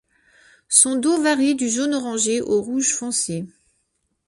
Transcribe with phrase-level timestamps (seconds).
[0.67, 3.45] Son dos varie du jaune-orangé au rouge foncé.